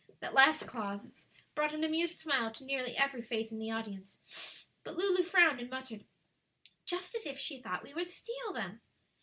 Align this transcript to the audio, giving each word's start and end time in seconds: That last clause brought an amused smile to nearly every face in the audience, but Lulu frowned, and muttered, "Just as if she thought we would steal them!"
That 0.19 0.33
last 0.33 0.65
clause 0.65 0.99
brought 1.53 1.75
an 1.75 1.83
amused 1.83 2.17
smile 2.17 2.49
to 2.53 2.65
nearly 2.65 2.97
every 2.97 3.21
face 3.21 3.51
in 3.51 3.59
the 3.59 3.69
audience, 3.69 4.17
but 4.83 4.95
Lulu 4.97 5.21
frowned, 5.21 5.59
and 5.59 5.69
muttered, 5.69 6.05
"Just 6.87 7.13
as 7.13 7.27
if 7.27 7.37
she 7.37 7.61
thought 7.61 7.83
we 7.83 7.93
would 7.93 8.09
steal 8.09 8.51
them!" 8.51 8.81